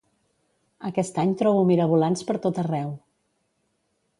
Aquest 0.89 1.19
any 1.23 1.35
trobo 1.41 1.67
mirabolans 1.73 2.25
per 2.31 2.37
tot 2.47 2.61
arreu 2.65 2.91